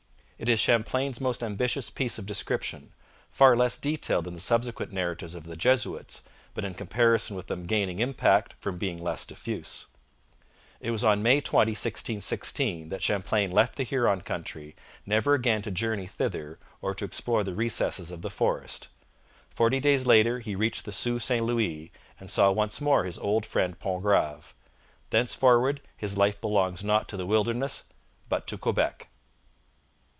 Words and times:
It 0.41 0.49
is 0.49 0.59
Champlain's 0.59 1.21
most 1.21 1.43
ambitious 1.43 1.91
piece 1.91 2.17
of 2.17 2.25
description, 2.25 2.93
far 3.29 3.55
less 3.55 3.77
detailed 3.77 4.25
than 4.25 4.33
the 4.33 4.39
subsequent 4.39 4.91
narratives 4.91 5.35
of 5.35 5.43
the 5.43 5.55
Jesuits, 5.55 6.23
but 6.55 6.65
in 6.65 6.73
comparison 6.73 7.35
with 7.35 7.45
them 7.45 7.67
gaining 7.67 7.99
impact 7.99 8.55
from 8.59 8.79
being 8.79 8.97
less 9.03 9.23
diffuse. 9.23 9.85
It 10.79 10.89
was 10.89 11.03
on 11.03 11.21
May 11.21 11.41
20, 11.41 11.73
1616, 11.73 12.89
that 12.89 13.03
Champlain 13.03 13.51
left 13.51 13.75
the 13.75 13.83
Huron 13.83 14.21
country, 14.21 14.75
never 15.05 15.35
again 15.35 15.61
to 15.61 15.69
journey 15.69 16.07
thither 16.07 16.57
or 16.81 16.95
to 16.95 17.05
explore 17.05 17.43
the 17.43 17.53
recesses 17.53 18.11
of 18.11 18.23
the 18.23 18.31
forest. 18.31 18.87
Forty 19.51 19.79
days 19.79 20.07
later 20.07 20.39
he 20.39 20.55
reached 20.55 20.85
the 20.85 20.91
Sault 20.91 21.21
St 21.21 21.43
Louis, 21.45 21.91
and 22.19 22.31
saw 22.31 22.49
once 22.49 22.81
more 22.81 23.03
his 23.03 23.19
old 23.19 23.45
friend 23.45 23.77
Pontgrave. 23.79 24.55
Thenceforward 25.11 25.81
his 25.95 26.17
life 26.17 26.41
belongs 26.41 26.83
not 26.83 27.07
to 27.09 27.15
the 27.15 27.27
wilderness, 27.27 27.83
but 28.27 28.47
to 28.47 28.57
Quebec. 28.57 29.07